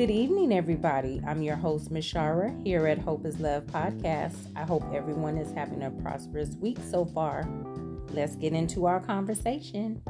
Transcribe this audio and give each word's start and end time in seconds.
Good 0.00 0.10
evening, 0.10 0.50
everybody. 0.54 1.20
I'm 1.26 1.42
your 1.42 1.56
host, 1.56 1.92
Mashyra, 1.92 2.58
here 2.64 2.86
at 2.86 2.96
Hope 2.96 3.26
is 3.26 3.38
Love 3.38 3.66
podcast. 3.66 4.34
I 4.56 4.62
hope 4.62 4.82
everyone 4.94 5.36
is 5.36 5.52
having 5.52 5.82
a 5.82 5.90
prosperous 5.90 6.54
week 6.54 6.78
so 6.90 7.04
far. 7.04 7.46
Let's 8.08 8.34
get 8.34 8.54
into 8.54 8.86
our 8.86 9.00
conversation. 9.00 10.00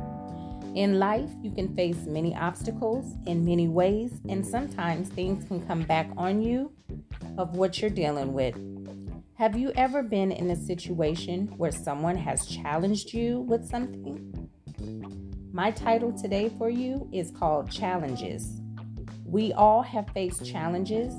In 0.77 1.01
life, 1.01 1.29
you 1.43 1.51
can 1.51 1.75
face 1.75 2.07
many 2.07 2.37
obstacles 2.37 3.17
in 3.27 3.45
many 3.45 3.67
ways, 3.67 4.13
and 4.29 4.47
sometimes 4.47 5.09
things 5.09 5.45
can 5.49 5.67
come 5.67 5.83
back 5.83 6.09
on 6.17 6.41
you 6.41 6.71
of 7.37 7.57
what 7.57 7.81
you're 7.81 7.91
dealing 7.91 8.33
with. 8.33 8.55
Have 9.39 9.59
you 9.59 9.73
ever 9.75 10.05
been 10.05 10.31
in 10.31 10.53
a 10.53 10.57
situation 10.57 11.53
where 11.57 11.73
someone 11.73 12.17
has 12.17 12.47
challenged 12.47 13.13
you 13.13 13.41
with 13.41 13.67
something? 13.69 14.49
My 15.53 15.73
title 15.73 16.13
today 16.13 16.49
for 16.59 16.71
you 16.71 17.09
is 17.13 17.33
called 17.33 17.73
Challenges. 17.73 18.61
We 19.31 19.53
all 19.53 19.83
have 19.83 20.11
faced 20.11 20.45
challenges 20.45 21.15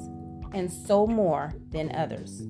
and 0.53 0.69
so 0.69 1.07
more 1.07 1.53
than 1.69 1.95
others. 1.95 2.43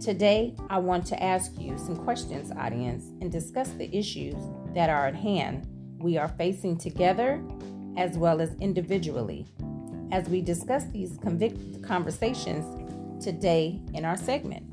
Today, 0.00 0.54
I 0.70 0.78
want 0.78 1.04
to 1.08 1.22
ask 1.22 1.52
you 1.58 1.76
some 1.76 1.96
questions, 1.96 2.50
audience, 2.50 3.04
and 3.20 3.30
discuss 3.30 3.68
the 3.68 3.94
issues 3.94 4.36
that 4.72 4.88
are 4.88 5.06
at 5.06 5.14
hand 5.14 5.66
we 5.98 6.16
are 6.16 6.28
facing 6.28 6.78
together 6.78 7.44
as 7.98 8.16
well 8.16 8.40
as 8.40 8.54
individually 8.56 9.46
as 10.12 10.28
we 10.30 10.40
discuss 10.40 10.84
these 10.86 11.18
convic- 11.18 11.86
conversations 11.86 12.64
today 13.22 13.80
in 13.92 14.06
our 14.06 14.16
segment. 14.16 14.64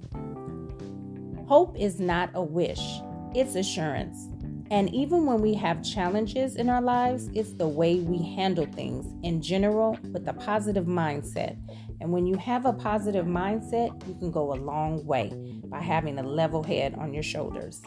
Hope 1.48 1.78
is 1.78 2.00
not 2.00 2.30
a 2.34 2.42
wish, 2.42 3.02
it's 3.36 3.56
assurance. 3.56 4.31
And 4.72 4.90
even 4.96 5.26
when 5.26 5.42
we 5.42 5.54
have 5.56 5.84
challenges 5.84 6.56
in 6.56 6.70
our 6.70 6.82
lives, 6.82 7.30
it's 7.34 7.52
the 7.52 7.68
way 7.68 8.00
we 8.00 8.24
handle 8.36 8.66
things 8.66 9.06
in 9.22 9.42
general 9.42 10.00
with 10.14 10.26
a 10.30 10.34
positive 10.34 10.86
mindset. 10.86 11.58
And 12.00 12.10
when 12.10 12.26
you 12.26 12.38
have 12.38 12.66
a 12.66 12.72
positive 12.72 13.26
mindset, 13.26 14.08
you 14.08 14.16
can 14.16 14.32
go 14.32 14.54
a 14.54 14.56
long 14.56 15.06
way 15.06 15.60
by 15.66 15.82
having 15.82 16.20
a 16.20 16.24
level 16.24 16.64
head 16.64 16.96
on 16.96 17.14
your 17.14 17.22
shoulders. 17.22 17.82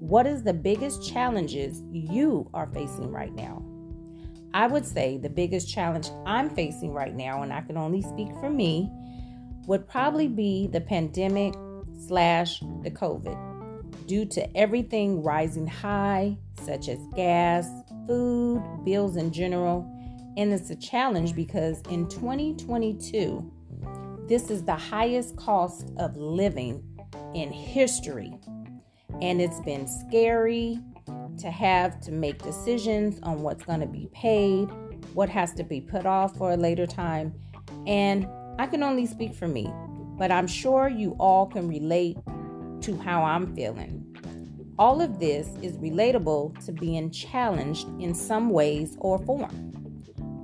What 0.00 0.26
is 0.26 0.42
the 0.42 0.52
biggest 0.52 1.08
challenges 1.08 1.84
you 1.92 2.50
are 2.52 2.66
facing 2.66 3.12
right 3.12 3.32
now? 3.32 3.64
I 4.52 4.66
would 4.66 4.86
say 4.86 5.18
the 5.18 5.30
biggest 5.30 5.72
challenge 5.72 6.10
I'm 6.26 6.50
facing 6.50 6.92
right 6.92 7.14
now, 7.14 7.42
and 7.42 7.52
I 7.52 7.60
can 7.60 7.76
only 7.76 8.02
speak 8.02 8.30
for 8.40 8.50
me, 8.50 8.90
would 9.68 9.86
probably 9.86 10.26
be 10.26 10.66
the 10.66 10.80
pandemic 10.80 11.54
slash 12.08 12.58
the 12.82 12.90
COVID 12.90 13.47
due 14.08 14.24
to 14.24 14.56
everything 14.56 15.22
rising 15.22 15.66
high, 15.66 16.36
such 16.64 16.88
as 16.88 16.98
gas, 17.14 17.68
food, 18.06 18.62
bills 18.84 19.16
in 19.16 19.30
general. 19.30 19.86
And 20.36 20.52
it's 20.52 20.70
a 20.70 20.76
challenge 20.76 21.36
because 21.36 21.82
in 21.90 22.08
2022, 22.08 23.52
this 24.26 24.50
is 24.50 24.64
the 24.64 24.74
highest 24.74 25.36
cost 25.36 25.92
of 25.98 26.16
living 26.16 26.82
in 27.34 27.52
history. 27.52 28.32
And 29.20 29.40
it's 29.40 29.60
been 29.60 29.86
scary 29.86 30.80
to 31.38 31.50
have 31.50 32.00
to 32.00 32.10
make 32.10 32.42
decisions 32.42 33.20
on 33.22 33.42
what's 33.42 33.64
going 33.64 33.80
to 33.80 33.86
be 33.86 34.08
paid, 34.12 34.68
what 35.12 35.28
has 35.28 35.52
to 35.54 35.64
be 35.64 35.80
put 35.80 36.06
off 36.06 36.36
for 36.36 36.52
a 36.52 36.56
later 36.56 36.86
time. 36.86 37.34
And 37.86 38.26
I 38.58 38.66
can 38.66 38.82
only 38.82 39.04
speak 39.04 39.34
for 39.34 39.48
me, 39.48 39.70
but 40.16 40.32
I'm 40.32 40.46
sure 40.46 40.88
you 40.88 41.14
all 41.18 41.46
can 41.46 41.68
relate 41.68 42.16
to 42.82 42.96
how 42.96 43.22
I'm 43.22 43.54
feeling. 43.54 44.04
All 44.78 45.00
of 45.00 45.18
this 45.18 45.48
is 45.60 45.76
relatable 45.78 46.64
to 46.66 46.72
being 46.72 47.10
challenged 47.10 47.88
in 48.00 48.14
some 48.14 48.50
ways 48.50 48.96
or 49.00 49.18
form. 49.18 49.72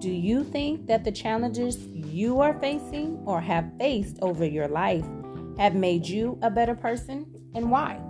Do 0.00 0.10
you 0.10 0.44
think 0.44 0.86
that 0.86 1.04
the 1.04 1.12
challenges 1.12 1.86
you 1.86 2.40
are 2.40 2.58
facing 2.60 3.22
or 3.26 3.40
have 3.40 3.70
faced 3.78 4.18
over 4.22 4.44
your 4.44 4.68
life 4.68 5.04
have 5.56 5.74
made 5.74 6.06
you 6.06 6.38
a 6.42 6.50
better 6.50 6.74
person 6.74 7.26
and 7.54 7.70
why? 7.70 8.00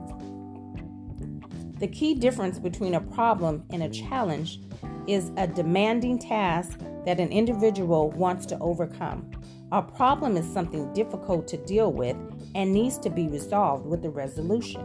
The 1.78 1.88
key 1.88 2.14
difference 2.14 2.58
between 2.58 2.94
a 2.94 3.00
problem 3.00 3.64
and 3.70 3.82
a 3.82 3.88
challenge 3.90 4.60
is 5.06 5.30
a 5.36 5.46
demanding 5.46 6.18
task 6.18 6.80
that 7.04 7.20
an 7.20 7.28
individual 7.28 8.10
wants 8.12 8.46
to 8.46 8.58
overcome. 8.60 9.30
A 9.72 9.82
problem 9.82 10.36
is 10.36 10.50
something 10.50 10.92
difficult 10.94 11.46
to 11.48 11.58
deal 11.58 11.92
with 11.92 12.16
and 12.54 12.72
needs 12.72 12.98
to 12.98 13.10
be 13.10 13.28
resolved 13.28 13.86
with 13.86 14.04
a 14.04 14.10
resolution. 14.10 14.82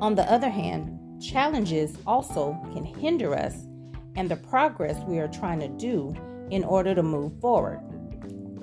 On 0.00 0.14
the 0.14 0.30
other 0.30 0.50
hand, 0.50 1.22
challenges 1.22 1.96
also 2.06 2.58
can 2.72 2.84
hinder 2.84 3.34
us 3.34 3.66
and 4.16 4.28
the 4.28 4.36
progress 4.36 4.96
we 5.06 5.18
are 5.18 5.28
trying 5.28 5.60
to 5.60 5.68
do 5.68 6.14
in 6.50 6.64
order 6.64 6.94
to 6.94 7.02
move 7.02 7.32
forward. 7.40 7.80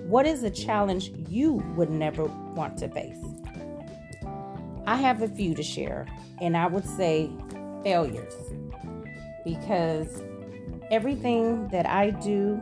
What 0.10 0.26
is 0.26 0.44
a 0.44 0.50
challenge 0.50 1.12
you 1.30 1.54
would 1.76 1.90
never 1.90 2.26
want 2.26 2.78
to 2.80 2.90
face? 2.90 3.24
I 4.86 4.96
have 4.96 5.22
a 5.22 5.28
few 5.28 5.54
to 5.56 5.64
share, 5.64 6.08
and 6.42 6.58
I 6.58 6.68
would 6.68 6.86
say 6.86 7.30
failures 7.84 8.34
because 9.44 10.22
everything 10.92 11.68
that 11.70 11.86
I 11.86 12.10
do, 12.10 12.62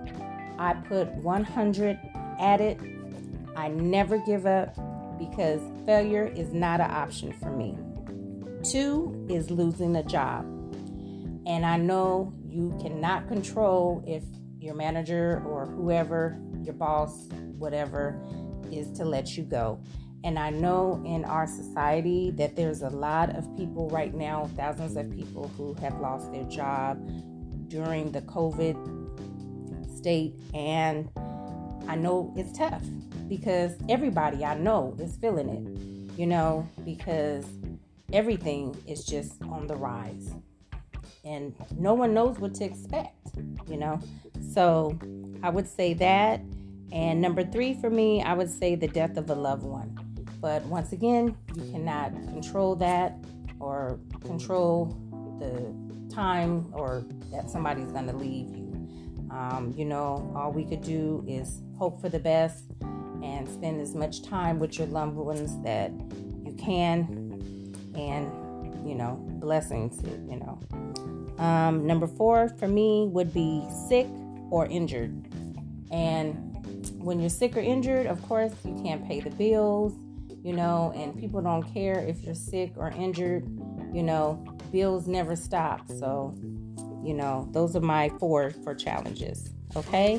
I 0.60 0.74
put 0.74 1.08
100 1.16 2.00
at 2.40 2.62
it. 2.62 2.80
I 3.56 3.70
never 3.70 4.18
give 4.20 4.46
up 4.46 4.78
because 5.18 5.62
failure 5.86 6.32
is 6.36 6.54
not 6.54 6.80
an 6.80 6.92
option 6.92 7.34
for 7.34 7.52
me. 7.52 7.78
Two 8.64 9.26
is 9.30 9.50
losing 9.50 9.96
a 9.96 10.04
job. 10.04 10.46
And 11.46 11.66
I 11.66 11.78
know 11.78 12.34
you 12.46 12.78
cannot 12.82 13.28
control 13.28 14.04
if 14.06 14.24
your 14.60 14.76
manager 14.76 15.44
or 15.48 15.66
whoever, 15.66 16.40
your 16.62 16.74
boss, 16.74 17.28
whatever, 17.58 18.20
is 18.72 18.92
to 18.98 19.06
let 19.06 19.38
you 19.38 19.44
go. 19.44 19.80
And 20.24 20.38
I 20.38 20.50
know 20.50 21.02
in 21.06 21.24
our 21.26 21.48
society 21.48 22.32
that 22.32 22.56
there's 22.56 22.82
a 22.82 22.90
lot 22.90 23.36
of 23.36 23.56
people 23.56 23.88
right 23.90 24.14
now, 24.14 24.50
thousands 24.56 24.98
of 24.98 25.10
people 25.12 25.48
who 25.56 25.74
have 25.76 26.00
lost 26.00 26.32
their 26.34 26.44
job 26.46 26.98
during 27.70 28.12
the 28.12 28.22
COVID 28.24 28.76
state. 29.98 30.34
And 30.54 31.10
I 31.88 31.96
know 31.96 32.34
it's 32.36 32.58
tough 32.58 32.84
because 33.28 33.74
everybody 33.90 34.44
I 34.44 34.56
know 34.56 34.96
is 35.00 35.16
feeling 35.18 35.50
it, 35.50 36.20
you 36.20 36.26
know, 36.26 36.68
because 36.84 37.46
everything 38.14 38.76
is 38.88 39.06
just 39.06 39.42
on 39.44 39.68
the 39.68 39.76
rise 39.76 40.32
and 41.28 41.54
no 41.78 41.94
one 41.94 42.14
knows 42.14 42.40
what 42.40 42.54
to 42.56 42.64
expect, 42.64 43.16
you 43.70 43.78
know. 43.78 44.00
So 44.54 44.98
I 45.44 45.50
would 45.50 45.68
say 45.68 45.94
that. 45.96 46.42
And 46.92 47.20
number 47.22 47.44
three 47.44 47.74
for 47.74 47.90
me, 47.90 48.24
I 48.24 48.34
would 48.34 48.50
say 48.50 48.76
the 48.76 48.88
death 48.88 49.18
of 49.18 49.30
a 49.30 49.36
loved 49.36 49.64
one. 49.64 49.98
But 50.40 50.64
once 50.66 50.94
again, 50.94 51.36
you 51.56 51.72
cannot 51.72 52.14
control 52.28 52.76
that 52.78 53.18
or 53.60 54.00
control 54.22 54.98
the 55.40 55.76
time 56.14 56.72
or 56.74 57.04
that 57.32 57.50
somebody's 57.50 57.92
going 57.92 58.08
to 58.08 58.16
leave 58.16 58.56
you. 58.56 58.67
Um, 59.32 59.74
you 59.76 59.86
know, 59.86 60.32
all 60.36 60.52
we 60.52 60.64
could 60.64 60.82
do 60.82 61.24
is 61.28 61.62
hope 61.78 62.02
for 62.02 62.10
the 62.10 62.20
best 62.20 62.64
and 63.24 63.48
spend 63.48 63.82
as 63.82 63.96
much 63.96 64.24
time 64.24 64.60
with 64.60 64.78
your 64.78 64.88
loved 64.88 65.16
ones 65.16 65.62
that 65.64 65.92
you 66.46 66.54
can 66.58 67.74
and 67.96 68.32
you 68.88 68.96
know 68.96 69.18
blessings 69.40 70.02
you 70.30 70.38
know. 70.38 71.44
Um, 71.44 71.86
number 71.86 72.08
four 72.08 72.50
for 72.50 72.68
me 72.68 73.08
would 73.12 73.34
be 73.34 73.64
sick 73.88 74.08
or 74.50 74.66
injured. 74.68 75.28
And 75.92 76.44
when 77.04 77.20
you're 77.20 77.30
sick 77.30 77.56
or 77.56 77.60
injured 77.60 78.08
of 78.08 78.22
course 78.24 78.54
you 78.64 78.80
can't 78.84 79.08
pay 79.08 79.20
the 79.20 79.30
bills 79.32 79.94
you 80.44 80.54
know 80.54 80.94
and 80.96 81.18
people 81.18 81.42
don't 81.42 81.64
care 81.74 82.00
if 82.00 82.22
you're 82.22 82.36
sick 82.36 82.72
or 82.76 82.90
injured 82.92 83.44
you 83.94 84.04
know 84.04 84.44
bills 84.72 85.08
never 85.08 85.36
stop. 85.36 85.88
So 85.88 86.36
you 87.08 87.14
know 87.14 87.48
those 87.52 87.76
are 87.76 87.82
my 87.82 88.10
four 88.20 88.52
for 88.64 88.76
challenges 88.76 89.52
okay? 89.76 90.16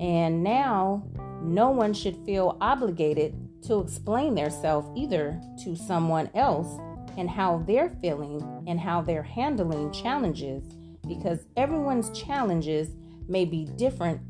And 0.00 0.42
now 0.42 1.04
no 1.42 1.70
one 1.70 1.94
should 1.94 2.16
feel 2.24 2.56
obligated 2.60 3.34
to 3.62 3.80
explain 3.80 4.34
themselves 4.34 4.88
either 4.96 5.40
to 5.64 5.76
someone 5.76 6.30
else 6.34 6.80
and 7.16 7.28
how 7.28 7.64
they're 7.66 7.96
feeling 8.00 8.64
and 8.68 8.78
how 8.78 9.02
they're 9.02 9.22
handling 9.22 9.90
challenges 9.92 10.62
because 11.06 11.46
everyone's 11.56 12.10
challenges 12.10 12.90
may 13.28 13.44
be 13.44 13.64
different 13.76 14.20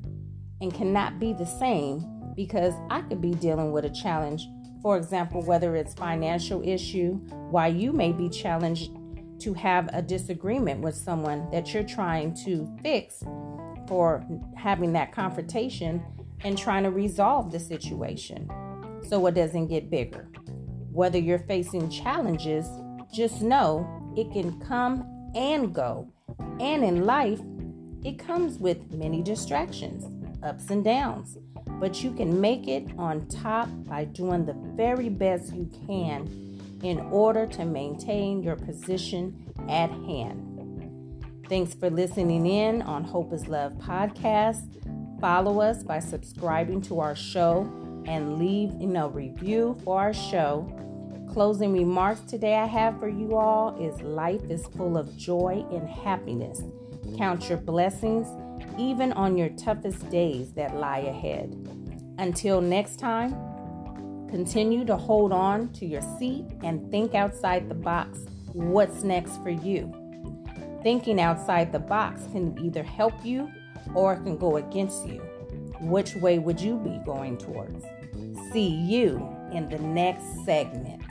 and 0.61 0.73
cannot 0.73 1.19
be 1.19 1.33
the 1.33 1.45
same 1.45 2.05
because 2.35 2.75
I 2.89 3.03
could 3.03 3.21
be 3.21 3.33
dealing 3.33 3.73
with 3.73 3.85
a 3.85 3.91
challenge 3.91 4.47
for 4.81 4.97
example 4.97 5.43
whether 5.43 5.77
it's 5.77 5.93
financial 5.95 6.67
issue 6.67 7.15
why 7.51 7.67
you 7.67 7.93
may 7.93 8.13
be 8.13 8.29
challenged 8.29 8.91
to 9.41 9.55
have 9.55 9.89
a 9.93 10.03
disagreement 10.03 10.81
with 10.81 10.95
someone 10.95 11.51
that 11.51 11.73
you're 11.73 11.83
trying 11.83 12.35
to 12.45 12.69
fix 12.83 13.23
for 13.87 14.25
having 14.57 14.93
that 14.93 15.13
confrontation 15.13 16.03
and 16.45 16.57
trying 16.57 16.83
to 16.83 16.91
resolve 16.91 17.51
the 17.51 17.61
situation 17.61 18.51
so 19.09 19.27
it 19.27 19.35
doesn't 19.35 19.69
get 19.69 19.91
bigger 19.91 20.29
whether 20.99 21.17
you're 21.17 21.39
facing 21.39 21.89
challenges, 21.89 22.69
just 23.13 23.41
know 23.41 23.87
it 24.17 24.33
can 24.33 24.59
come 24.59 25.31
and 25.37 25.73
go. 25.73 26.13
And 26.59 26.83
in 26.83 27.07
life, 27.07 27.41
it 28.05 28.19
comes 28.19 28.59
with 28.59 28.93
many 28.93 29.23
distractions. 29.23 30.07
ups 30.43 30.71
and 30.71 30.85
downs, 30.85 31.37
but 31.81 32.03
you 32.03 32.13
can 32.13 32.41
make 32.41 32.69
it 32.69 32.87
on 32.97 33.27
top 33.27 33.69
by 33.89 34.05
doing 34.05 34.45
the 34.45 34.55
very 34.77 35.09
best 35.09 35.53
you 35.53 35.69
can 35.87 36.48
in 36.83 37.01
order 37.11 37.47
to 37.47 37.65
maintain 37.65 38.43
your 38.43 38.57
position 38.57 39.53
at 39.69 39.91
hand. 39.91 40.45
Thanks 41.49 41.75
for 41.75 41.89
listening 41.91 42.47
in 42.47 42.83
on 42.83 43.05
Hope 43.05 43.33
is 43.33 43.49
Love 43.49 43.73
podcast. 43.75 44.79
Follow 45.21 45.61
us 45.61 45.83
by 45.83 45.99
subscribing 45.99 46.81
to 46.83 47.01
our 47.01 47.17
show 47.17 47.63
and 48.07 48.39
leaving 48.39 48.97
a 48.97 49.09
review 49.09 49.77
for 49.85 49.99
our 49.99 50.15
show. 50.15 50.73
Closing 51.33 51.73
remarks 51.73 52.21
today 52.21 52.55
I 52.57 52.67
have 52.67 52.99
for 52.99 53.09
you 53.09 53.37
all 53.37 53.77
is 53.83 54.01
life 54.03 54.45
is 54.49 54.67
full 54.69 54.97
of 54.97 55.17
joy 55.17 55.65
and 55.71 55.89
happiness. 55.89 56.63
Count 57.17 57.49
your 57.49 57.59
blessings 57.59 58.29
even 58.79 59.13
on 59.13 59.37
your 59.37 59.49
toughest 59.51 60.09
days 60.11 60.53
that 60.53 60.77
lie 60.77 61.01
ahead. 61.01 61.55
Until 62.19 62.61
next 62.61 62.97
time, 62.99 63.35
continue 64.31 64.85
to 64.85 64.97
hold 64.97 65.33
on 65.33 65.73
to 65.75 65.87
your 65.87 66.03
seat 66.19 66.45
and 66.63 66.91
think 66.91 67.15
outside 67.15 67.69
the 67.69 67.75
box. 67.75 68.19
What's 68.53 69.03
next 69.03 69.43
for 69.43 69.51
you? 69.51 69.93
Thinking 70.83 71.21
outside 71.21 71.73
the 71.73 71.79
box 71.79 72.23
can 72.33 72.57
either 72.65 72.83
help 72.83 73.15
you 73.25 73.51
or 73.95 74.15
it 74.15 74.23
can 74.23 74.37
go 74.37 74.57
against 74.57 75.07
you. 75.07 75.21
Which 75.81 76.15
way 76.17 76.39
would 76.39 76.61
you 76.61 76.77
be 76.77 77.01
going 77.05 77.39
towards? 77.39 77.85
See 78.53 78.69
you 78.69 79.29
in 79.53 79.69
the 79.69 79.79
next 79.79 80.45
segment. 80.45 81.03